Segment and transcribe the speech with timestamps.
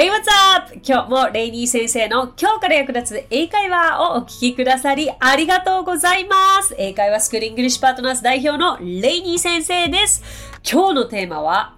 [0.00, 0.24] Hey, what's
[0.56, 0.80] up?
[0.82, 6.74] 今日もレイニー先生の今日から役立つ英会話をお聞きくださりありがとうございます。
[6.78, 10.24] 英会話スクールイングリッシュパートナーズ代表のレイニー先生です。
[10.64, 11.74] 今日のテーマは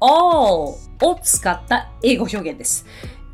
[0.00, 2.86] all を使った英語表現です。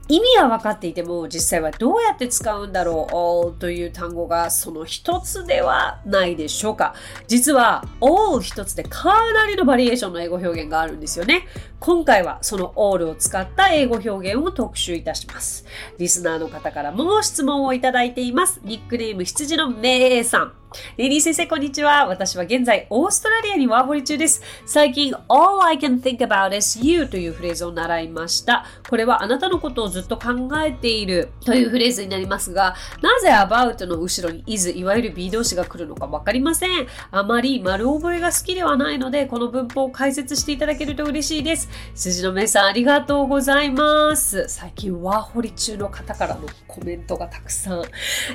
[0.08, 3.14] 意味は分かっていても実際はどうやって使うんだろう
[3.48, 6.94] ？All という単語がその一つではないでしょうか。
[7.28, 11.46] 実は all 一つでかなりのバリエーションの英語表現があるんですよね。
[11.80, 15.64] 今回はその all を使った英語表現を特集いたします。
[15.98, 18.60] リスナーの方からも質問をいただいています。
[18.64, 20.61] ニックネーム羊のめいさん。
[20.96, 22.06] レディー先生、こんにちは。
[22.06, 24.42] 私は現在、オーストラリアにワーホリ中です。
[24.66, 28.64] 最近、all I can think about is you というフレーズを習いました。
[28.88, 36.86] これはあなたのことをずっと考えているというフレーズになりますが、なぜ about の後ろに is、いわゆる be 動詞が来るのかわかりません。
[37.10, 41.68] あまり丸覚えが好きではないので、この文法を解説していただけると嬉しいです。
[41.94, 44.48] 筋の目さん、ありがとうございます。
[44.48, 47.84] 最近、ワーホリ中の方からのコメントがたくさん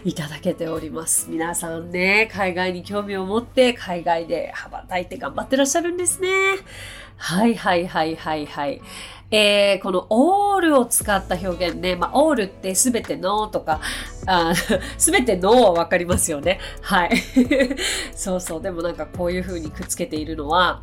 [0.04, 1.28] いただけております。
[1.30, 6.30] 皆さんね、海外に興味を持って海外で羽ばたいて頑張ってらっしゃるんですね。
[7.18, 8.82] はいはいはいはいはい。
[9.30, 13.82] えー、この all を使った表現ね、まあ、all ってすべてのとか、
[14.98, 16.60] すべ てのはわかりますよね。
[16.82, 17.18] はい。
[18.16, 18.62] そうそう。
[18.62, 20.82] でもなんかこういう風にくっつけているのは、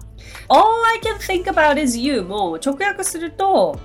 [0.48, 0.60] all
[0.92, 3.78] I can think about is you も直訳すると、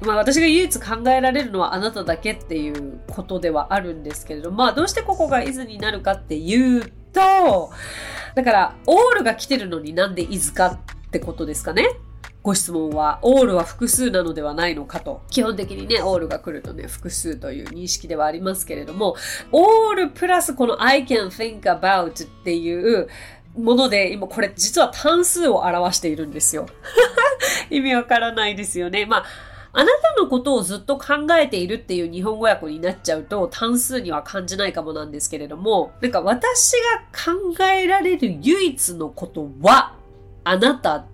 [0.00, 7.70] まあ私が唯一考えられるのはあなただけっていうことではあるんですけれど、まあどうしてここが is になるかっていうと、
[8.34, 11.88] だから all が来てるのになんで is かってことですかね？
[12.42, 15.22] ご質問は、オールは複数なのではないのかと。
[15.30, 19.16] 基本的にね、オールが来るとね、複数という認識ではありますけれども、
[19.50, 23.08] オールプラスこの I can think about っていう
[23.56, 26.66] もので、今これ実は単数を表しているんですよ。
[27.68, 29.06] 意味わからないですよね。
[29.06, 29.24] まあ
[29.78, 39.94] あなたのことをずっと考えているっていう日本語訳になっちゃうと単数には感じないかもなんですけれども、なんか私が考えられる唯一のことは
[40.44, 41.04] あなた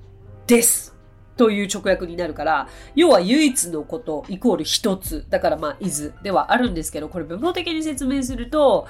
[0.47, 0.95] です。
[1.37, 5.27] という直訳になるから、要は唯一のことイコール一つ。
[5.29, 8.87] だからまあ、is ではあるんですけど、これ文法的に説明すると、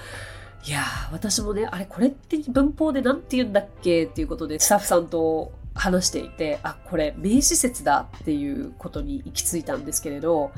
[0.66, 10.52] いやー、私もね、あれ、これって文法で何て言うんだっけっていうことで、スタッフさんと話していて、あ、これ名詞説だっていうことに行き着いたんですけれど、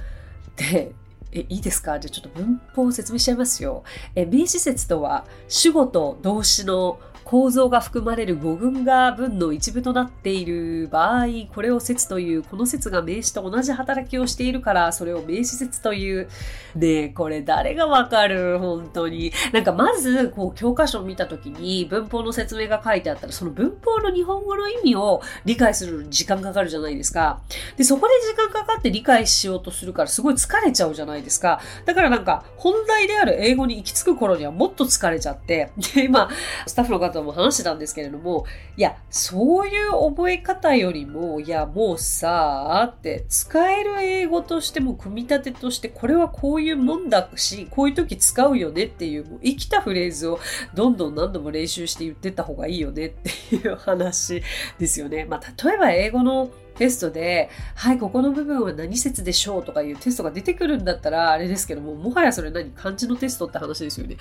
[0.56, 0.92] で、
[1.32, 1.98] え、いいですか？
[1.98, 3.82] じゃあちょっと文法を説明しちゃいますよ。
[4.14, 16.28] え、名詞説とは主語と動詞の構造が含まれる語群が文の一部となっている場合、これを説という、この説が名詞と同じ働きをしているから、それを名詞説という。
[16.76, 18.58] ねえ、これ誰がわかる？
[18.58, 19.32] 本当に。
[19.52, 27.40] なんかまず、こう、教科書を見たときに文法の説明が書いてあったら、その文法の日本語の意味を理解するのに時間かかるじゃないですか。
[27.76, 31.60] で、そこで時間かかって理解しようとするから、すごい疲れちゃうじゃないですか。
[31.86, 36.28] だからなんか、本題である英語に行き着く頃にはもっと疲れちゃって、で、今、
[36.66, 38.44] スタッフの方とも話してたんですけれども、
[38.76, 50.38] いや、そういう覚え方よりも、いや、もうさあ、って、使える英語としても、組み立てとして、これはこういうもんだし、こういう時使うよねっていう、もう生きたフレーズを
[50.74, 54.42] どんどん何度も練習して言ってった方がいいよねっていう話
[54.78, 55.24] ですよね。
[55.24, 64.16] まあ、例えば英語のテストで、はい、ここの部分は何説でしょうとかいうテストが出てくるんだったら、あれですけども、もはやそれ何漢字のテストって話ですよね。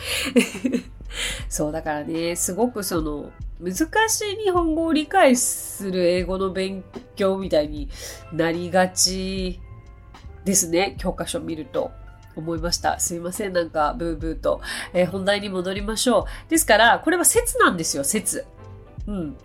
[1.50, 3.75] そう、だからね、すごくその、難
[4.09, 6.84] しい日本語を理解する英語の勉
[7.16, 7.90] 強みたいに
[8.31, 9.59] なりがち
[10.44, 10.96] ですね。
[11.00, 11.92] 教科書を見ると。
[12.36, 13.00] 思いました。
[13.00, 13.53] すいません。
[13.53, 14.59] なんか、ブーブーと。
[14.92, 16.50] えー、本題に戻りましょう。
[16.50, 18.46] ですから、これは説なんですよ、説。
[19.06, 19.38] うん。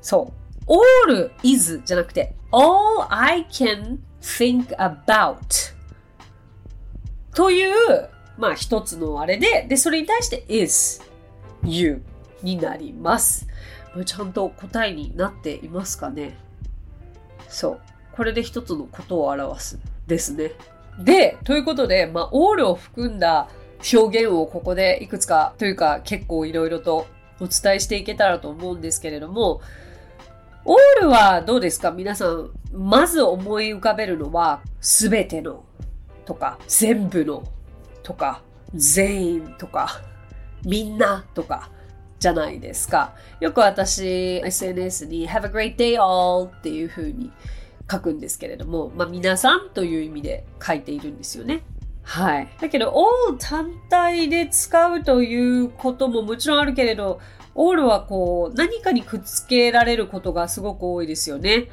[0.00, 0.48] そう。
[0.68, 5.74] all is じゃなくて all I can think about
[7.34, 11.02] という、まあ一つのあれで、で、それに対して is
[11.64, 12.02] you
[12.42, 13.46] になります。
[14.04, 16.36] ちゃんと答えになっていますかね
[17.48, 17.80] そう。
[18.12, 20.52] これで一つのことを表すですね。
[20.98, 23.48] で、ということで、まあ、all を含んだ
[23.92, 27.06] 表現をここでいくつかというか結構いろいろと
[27.40, 29.60] お伝えしていけたらと思うんですけれども、
[30.70, 31.92] オールはどうですか？
[31.92, 35.64] 皆さん、まず思い浮かべるのは、すべての
[36.26, 37.42] とか、全部の
[38.02, 38.42] とか、
[38.74, 40.02] 全員とか、
[40.66, 41.70] みんなとか、
[42.18, 43.14] じゃないですか。
[43.40, 47.32] よく私、SNS に Have a great day all っていう風に
[47.90, 51.62] 書くんですけれども、まあ皆さんという意味で書いているんですよね。
[52.02, 52.48] はい。
[52.60, 57.20] だけど、all 単体で使うということももちろんあるけれど、
[57.60, 61.68] オールはこう、何かにくっつけられることがすごく多いですよね。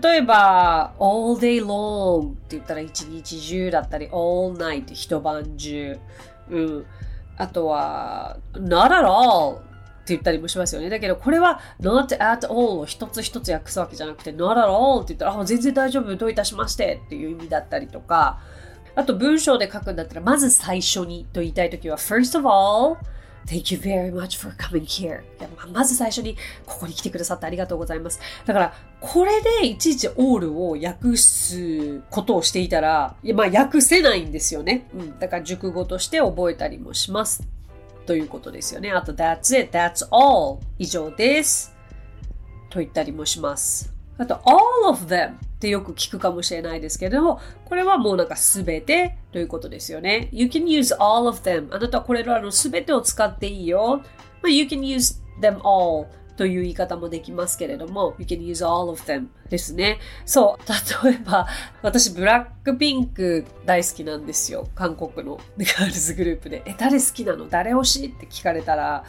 [0.00, 5.98] 例えば、all day long って言ったら一日中だったり、all night 一晩中。
[6.50, 6.86] うん。
[7.36, 10.88] あとは、not at all って言ったりもしますよね。
[10.88, 18.38] だけど、これは not at all を一つ一つ訳すわけじゃなくて、not at all って言ったら、あ、全然大丈夫、どういたしましてっていう意味だったりとか、
[18.94, 22.98] あと文章で書くんだったら、まず最初にと言いたいときは、first of all,
[23.48, 25.22] Thank you very much for coming here.
[25.72, 26.36] まず最初に、
[26.66, 28.20] ここに来てくださってありがとうございます。
[28.44, 34.86] だから、これでいちいちオールを訳すことをしていたら、いやまあ訳せないんですよね。
[34.94, 35.18] うん。
[35.18, 37.42] だから熟語として覚えたりもします。
[38.04, 38.90] ということですよね。
[38.90, 40.58] あと、that's it, that's all.
[40.78, 41.74] 以上です。
[42.68, 43.94] と言ったりもします。
[44.18, 50.28] あと、all of them ってよく聞くかもしれないですけれども、これはもうなんかすべてということですよね。
[50.30, 51.74] You can use all of them.
[51.74, 54.00] あなたはこれらのすべてを使っていいよ。
[54.46, 56.06] You can use them all
[56.36, 59.98] という言い方もできますけれども、You can use all of them ですね。
[60.24, 61.06] そう。
[61.08, 61.48] 例えば、
[61.82, 64.68] 私、ブラックピンク大好きなんですよ。
[64.76, 66.62] 韓国のガールズグループで。
[66.66, 67.48] え、誰好きなの？
[67.48, 68.06] 誰推し？
[68.16, 69.02] って聞かれたら、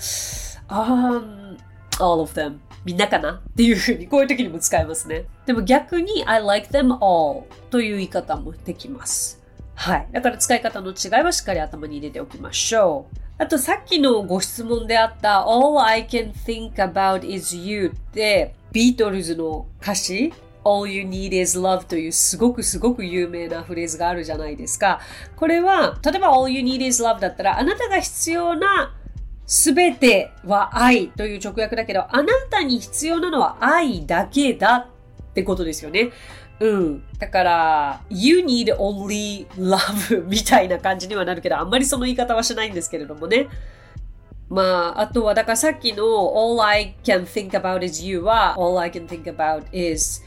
[0.68, 1.58] um,
[2.00, 3.42] all of them みんなかな？
[3.48, 5.26] っていうふうに、こういう時にも使えますね。
[5.46, 9.42] でも逆に I like them all という言い方もできます。
[9.76, 10.08] はい。
[10.12, 13.18] だから使い方の違いはしっかり頭に入れておきましょう。
[13.42, 20.34] あとさっきのご質問であった All I can think about is you ってビートルズの歌詞
[20.66, 25.00] All you need is love というすごくすごく有名なフレーズがあるじゃないですか。
[25.38, 28.94] これは、例えば All you need is love だったらあなたが必要な
[29.50, 34.88] すべては愛という直訳だけど、あなたに必要なのは愛だけだ
[35.30, 36.12] ってことですよね。
[36.60, 37.04] うん。
[37.18, 43.48] だから、you need only love みたいな感じにはなるけど、あんまりその言い方はしないんですけれどもね。
[44.50, 50.24] まあ、あとは、だからさっきの all I can think about is you は all I can think about is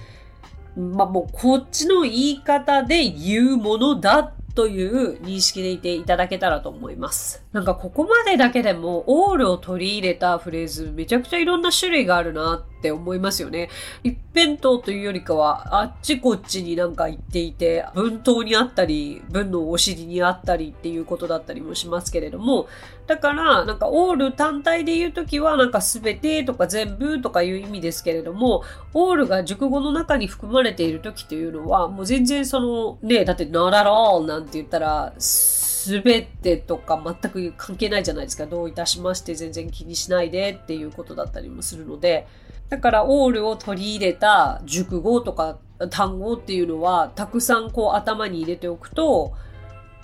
[0.76, 7.42] まあもうこっちの言い方で言うものだっという認識でいていただけたらと思います。
[7.52, 13.70] なんかここまでだけでもオールを取り入れたフレーズめちゃくちゃいろんな種類があるなって思いますよね。
[14.02, 22.66] 一辺倒というよりかはあっちこっちになんか行っていて文頭にあったり文のお尻にあったりっていうことだったりもしますけれども
[23.06, 28.62] だからなんかオール単体で言うときはなんかすべてとか全部とかいう意味ですけれども
[28.94, 38.46] オールが熟語の中に含まれているときというのはもう全然そのねだって not at all なんて言ったら、すべてとか全く関係ないじゃないですか。
[38.46, 42.28] どういたしまして全然気にしないでっていうことだったりもするので、
[42.68, 45.58] だからオールを取り入れた熟語とか
[45.90, 49.32] 単語っていうのは、たくさんこう頭に入れておくと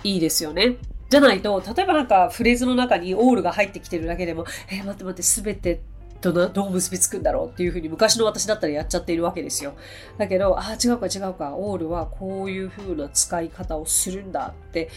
[0.03, 0.79] いいですよね。
[1.09, 5.81] じゃないと、例えばなんかフレーズの中にオールが入ってきてるだけでも、えー、待って待って、すべて
[6.21, 9.75] とどう結びつくんだろうっていうふうに昔の私だったらやっちゃっているわけですよ。
[10.19, 14.91] だけど、ああ、違うか違うか、オールはこういうふうな使い方をするんだって、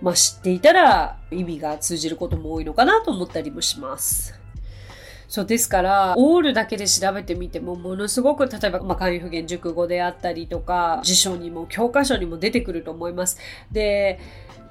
[0.00, 4.38] まあ知っていたら意味が通じることも多いのかなと思ったりもします。
[5.28, 13.38] そうですから、オールだけで調べてみても、ものすごく、例えば、まあ、簡易不言熟語であったりとか、辞書にも教科書にも出てくると思います。
[13.70, 14.20] で、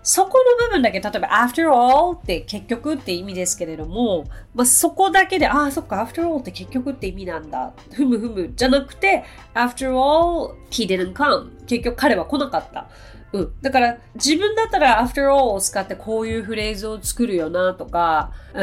[0.07, 4.24] そこの部分だけ、例えば after all って結局って意味ですけれども、
[4.56, 7.74] まあ、そこだけで、ああ、そっか、after all って結局って意味なんだ。
[7.92, 11.50] ふむふむじゃなくて、after all, he didn't come.
[11.65, 12.88] 結局彼は来なかった。
[13.33, 13.54] うん。
[13.62, 18.61] だから、自分だったら after all を使ってこういうフレーズを作るよなとか、うん、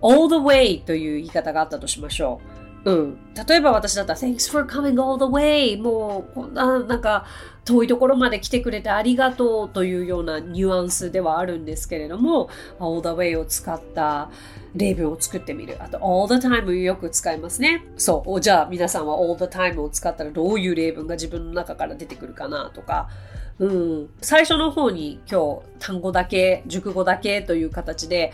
[0.00, 2.57] all the way という言い方があったとしましょう。
[2.88, 3.18] うん。
[3.46, 5.80] 例えば私だったら、Thanks for coming all the way!
[5.80, 7.26] もう、こんな、なんか、
[7.64, 12.48] 遠いところまで来てくれてありがとうというようなニュアンスではあるんですけれども、
[12.80, 14.30] all the way を使った
[14.74, 15.76] 例文を作ってみる。
[15.80, 17.84] あと、all the time よく使いますね。
[17.98, 18.40] そう。
[18.40, 23.10] じゃあ皆さんは all the time を使ったらどういう例文が自分の中から出てくるかなとか、
[23.58, 28.32] うん、最初の方に今日単語だけ、熟語だけという形で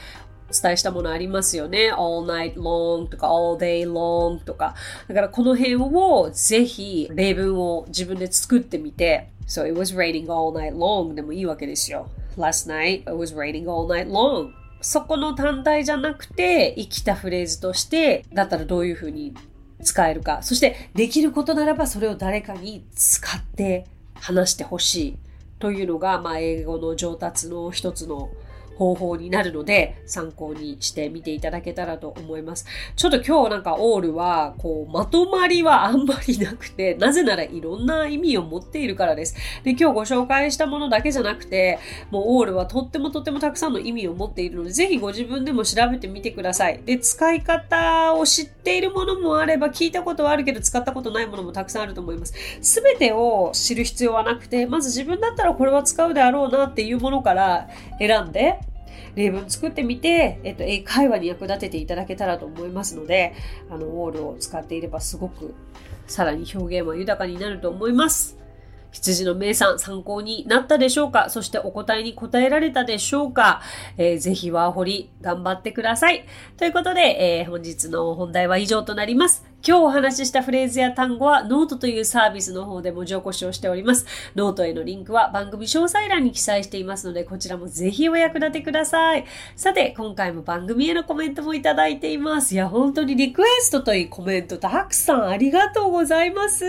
[0.51, 1.91] 伝えしたものありますよね。
[1.91, 4.75] all night long とか all day long とか。
[5.09, 12.09] だからこの辺をぜひ例文を自分で作ってみて、So it was raining all night long でもいいわけですよ。
[12.37, 19.35] Last night it was raining all night long そこの単体じゃなくて生きたフレーズとしてだったらどういうふうに
[19.83, 20.43] 使えるか。
[20.43, 25.19] そしてできることならばそれを誰かに使って話してほしい
[25.59, 28.31] というのが、まあ、英語の上達の一つの
[28.77, 32.67] 方法になるので参考にしてみていただけたらと思います。
[32.97, 39.37] ちょっと今日なんかオールはこうまとまりはあんまりなくて、なぜならいろんな意味を持っているからです。
[39.63, 41.79] で、今日ご紹介したものだけじゃなくて、
[42.11, 46.81] もうオールはとってもとってもたくさんの意味を持っているので、ぜひご自分でも調べてみてください。
[46.85, 52.35] で、使い方を知っているものもあれば、聞いたことはあるけど使ったことないものもたくさんあると思います。
[52.61, 58.59] すべてを知る必要はなくて、まず自分だったらこれは使うであろうなっていうものから選んで、
[59.15, 63.35] 例文作ってみて、えっと、英会話に役立てていただけたらと思いますので、
[63.71, 65.55] あの、 all を使っていればすごく、
[66.07, 68.39] さらに表現は豊かになると思います。
[68.93, 71.29] 羊のメイさん参考になったでしょうか？
[71.29, 73.61] そしてお答えに答えられたでしょうか、
[73.97, 76.25] えー、ぜひワーホリ頑張ってください。
[76.57, 77.01] ということで、
[77.41, 79.45] えー、本日の本題は以上となります。
[79.67, 84.05] 今日お話ししたフレーズや単語はノートというサービスの方で文字起こしをしております。
[84.35, 89.25] ノートへのリンクは番組詳細欄に記載していますので、こちらもぜひお役立てください。
[89.57, 92.55] さて、今回も番組へのコメントもいただいています。
[92.55, 96.67] いや、本当にリクエストといいコメントたくさんありがとうございます。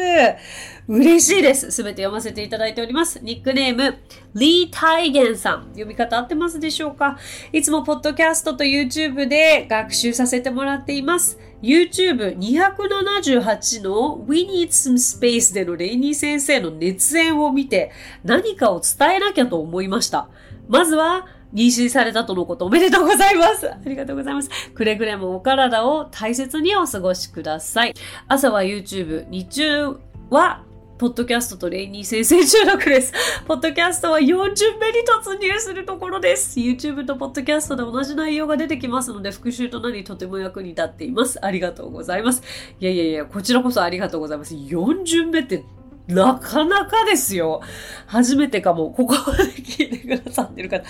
[0.87, 1.71] 嬉しいです。
[1.71, 3.19] すべて読ませていただいております。
[3.21, 3.97] ニックネーム、
[4.35, 5.67] リー・タイゲンさん。
[5.69, 7.17] 読み方合ってますでしょうか？
[7.53, 11.39] いつもポッドキャストと YouTube で学習させてもらっています。
[11.61, 17.93] YouTube278 の We Need Some Space でのレイニー先生の熱演を見て
[18.25, 20.27] 何かを伝えなきゃと思いました。
[20.67, 23.71] まずは妊娠されたとのことおめでとうございます。
[23.71, 24.49] ありがとうございます。
[24.73, 27.93] くれぐれもお体を大切にお過ごしください。
[28.27, 29.95] 朝は YouTube、日中
[30.29, 30.64] は
[30.97, 33.11] ポッドキャストとレイニー先生中毒です。
[33.45, 34.55] ポッドキャストは40目に
[35.05, 36.57] 突入するところです。
[36.57, 41.45] YouTube とポッドキャストで同じ内容が出てきますので、復習となりとても役に立っています。
[41.45, 42.41] ありがとうございます。
[42.79, 44.55] いやいやいや、こちらこそありがとうございます。
[44.55, 45.65] 40目って
[46.07, 47.61] なかなかですよ。
[48.05, 48.91] 初めてかも。
[48.91, 50.87] ここまで聞いてくださってる方。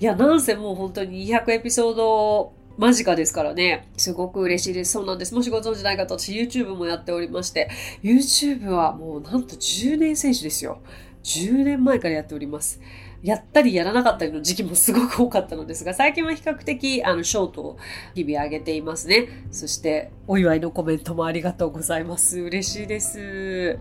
[0.00, 3.88] いや、なんせもう本当に200エピソード間近ですからね。
[3.96, 4.92] すごく嬉しいです。
[4.92, 5.34] そうなんです。
[5.34, 7.70] もしご存知ない方、私 YouTube もやっておりまして、
[8.02, 10.80] YouTube はもうなんと10年選手ですよ。
[11.24, 12.80] 10年前からやっております。
[13.22, 17.78] やったりやらなかったりの時期もすごく多かったのですが、最近は比較的、あの、ショートを
[18.14, 19.28] 日々上げていますね。
[19.50, 22.38] そして、お祝いのコメントもありがとうございます。
[22.38, 23.78] 嬉しいです。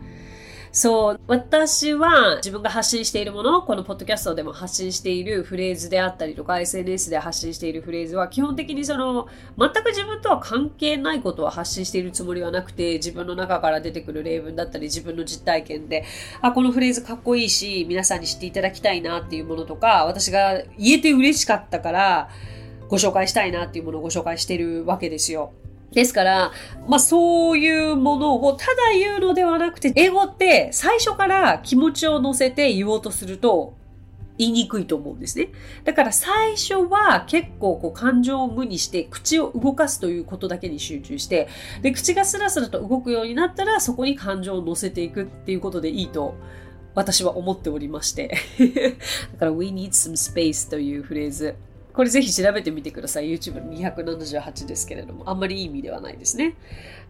[0.76, 16.04] そう、私は自分が発信しているもの、このポッドキャストでも発信しているフレーズであったりとか、SNS で発信しているフレーズは、基本的にその、全く自分とは関係ないことを発信しているつもりはなくて、自分の中から出てくる例文だったり、自分の実体験で、
[16.42, 22.30] あ、このフレーズかっこいいし、皆さんに知っていただきたいなっていうものとか、私が言えて嬉しかったから、
[22.90, 25.54] ご紹介したいなっていうものをご紹介してるわけですよ。
[25.96, 26.52] ですから、
[26.88, 33.76] まあそういうものをただ言うのではなくて、英語って最初から気持ちを乗せて言おうとすると
[34.38, 35.50] 言いにくいと思うんですね。
[35.86, 41.48] だから最初は結構こう感情を無にして口を動かすということだけに集中して、
[41.82, 46.36] で、口がスラスラと動くようになったらそこに感情を乗せていくっていうことでいいと
[46.94, 48.38] 私は思っておりまして
[49.34, 51.56] だから We need some space というフレーズ。
[51.96, 53.34] これぜひ調べてみてください。
[53.34, 56.56] YouTube の278ですけれども、あんまりいい意味ではないですね。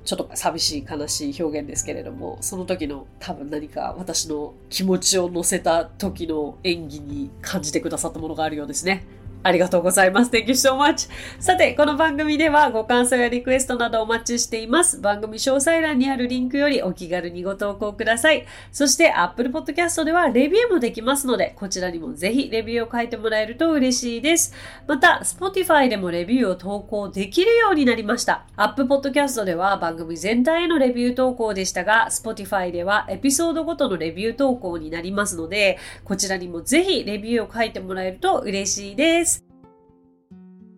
[0.04, 9.04] ちょっと寂しい悲しい表現ですけれども、その時の多分何か私の気持ちを乗せた時の演技に感じてくださったものがあるようですね。
[9.46, 10.32] ありがとうございます。
[10.32, 11.08] Thank you so much.
[11.40, 15.00] さて、この番組ではご感想やリクエストなどお待ちしています。
[15.00, 18.44] 番組詳細欄にあるリンクよりお気軽にご投稿ください。
[18.72, 24.56] そして Apple Podcast ではレビューもできますので、こちらにもぜひレビューを書いてもらえると嬉しいです。
[24.88, 28.48] また、Spotify でもレビューを投稿できるようになりました。
[28.56, 39.35] Apple Podcast では番組全体へのレビュー投稿でしたが、Spotify ではエピソードごとのレビュー投稿になりますので、こちらにもぜひレビューを書いてもらえると嬉しいです。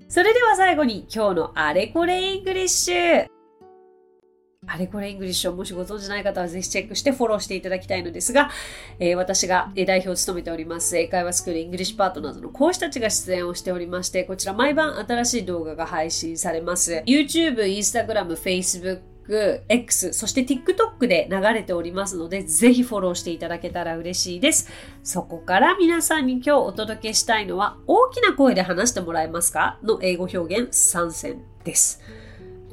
[0.10, 3.28] それでは最後に今日のあれこれイングリッシュ。
[4.70, 8.50] あれこれイングリッシュをもしご存知ない方はぜひチェックしてフォローしていただきたいのですが、
[9.00, 17.04] えー、私が代表を務めております英会話スクールイングリッシュパートナーズの講師たちが出演をしておりまして、こちら毎晩新しい動画が配信されます。
[17.06, 19.02] YouTube、Instagram、Facebook、
[19.68, 24.70] X、そして TikTok で流れておりますので、ぜひフォローしていただけたら嬉しいです。
[25.04, 29.80] そこから皆さんに今日お届けしたいのは、大きな声で話してもらえますか？
[29.84, 32.02] の英語表現参戦です。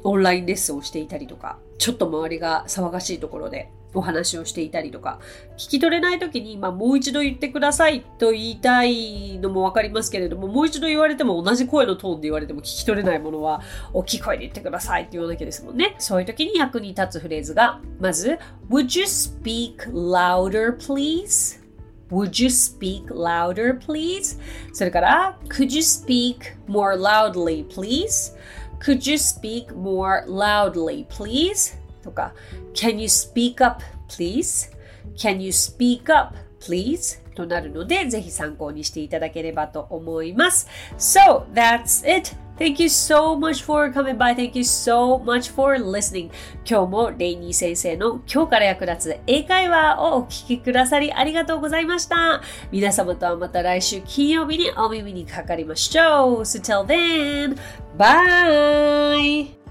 [0.03, 5.19] オンラインレッスンをしていたりとか、ちょっと周りが騒がしいところでお話をしていたりとか、
[5.57, 13.61] 聞き取れない時に、まあ、もう一度言ってくださいと言いたいのもわかりますけれども、もう一度言われても同じ声のトーンで言われても聞き取れないものは、
[13.93, 15.95] 大きい声で言ってくださいって言わなきゃですもんね。
[15.97, 18.37] そういう時に役に立つフレーズが、まず、
[18.69, 21.63] Would you speak louder, please?
[22.11, 24.39] Would you speak louder, please?
[24.73, 28.35] それから Could you speak more loudly, please?
[28.79, 31.84] Could you speak more loudly, please?
[32.05, 32.33] とか
[32.73, 34.71] Can you speak up, please?
[35.17, 37.21] Can you speak up, please?
[37.35, 40.67] となるので、ぜひ参考にしていただければと思います。
[40.97, 42.35] So, that's it!
[42.57, 44.33] Thank you so much for coming by.
[44.33, 46.31] Thank you so much for listening.
[46.65, 52.41] 今日もレイニー先生の今日から役立つ英会話をお聞きくださりありがとうございました。
[52.71, 56.39] 皆様とはまた来週金曜日にお耳にかかりましょう。
[56.41, 57.57] So till then,
[57.97, 59.64] bye!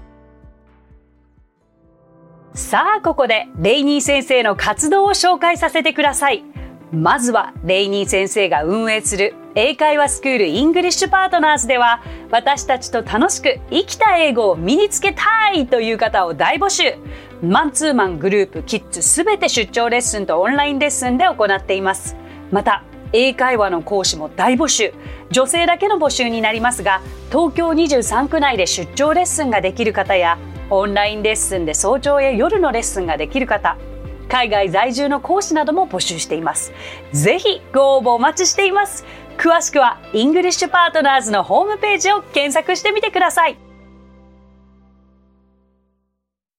[2.55, 6.45] さあ、ここでレイニー先生の活動を紹介させてください。
[6.93, 16.95] まずはレイニー先生が運営する英会話スクールイングリッシュパートナーズでは私たちと楽しく生きた英語を身につけたいという方を大募集。
[17.43, 22.15] マンツーマングループキッズすべて出張レッスンとオンラインレッスンで行っています。
[22.51, 24.93] また英会話の講師も大募集。
[25.29, 30.37] 女性だけの募集になりますが東京23区内で出張レッスンができる方や
[30.69, 33.77] オンラインレッスンで早朝や夜のレッスンができる方
[34.27, 36.73] 海外在住の講師なども募集しています。
[37.13, 39.05] ぜひご応募お待ちしています。
[39.37, 43.64] 詳しくはイングリッシュパートナーズのホームページを検索してみてください。